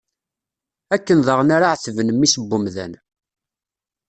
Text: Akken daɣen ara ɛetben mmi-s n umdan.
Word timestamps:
Akken 0.95 1.19
daɣen 1.25 1.49
ara 1.55 1.67
ɛetben 1.73 2.09
mmi-s 2.15 2.35
n 2.37 2.45
umdan. 2.55 2.93